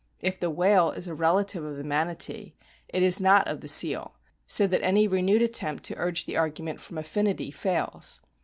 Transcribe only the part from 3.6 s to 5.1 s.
the seal, so that any